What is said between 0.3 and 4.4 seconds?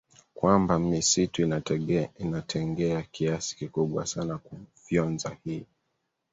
kwamba misitu inatengea kiasi kikubwa sana